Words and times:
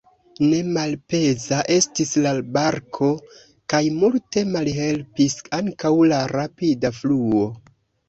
Ne 0.43 0.61
malpeza 0.77 1.59
estis 1.75 2.15
la 2.23 2.31
barko 2.57 3.11
kaj 3.75 3.83
multe 4.01 4.45
malhelpis 4.57 5.41
ankaŭ 5.63 5.97
la 6.13 6.27
rapida 6.37 6.97
fluo. 7.03 7.49